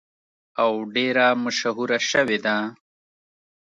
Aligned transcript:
او 0.61 0.71
ډیره 0.95 1.25
مشهوره 1.43 1.99
شوې 2.09 2.37
ده. 2.45 2.57